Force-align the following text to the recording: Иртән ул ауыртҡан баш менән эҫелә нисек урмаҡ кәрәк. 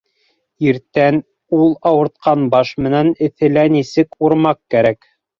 Иртән 0.67 1.17
ул 1.57 1.75
ауыртҡан 1.89 2.47
баш 2.55 2.71
менән 2.85 3.11
эҫелә 3.27 3.65
нисек 3.75 4.17
урмаҡ 4.29 4.59
кәрәк. 4.77 5.07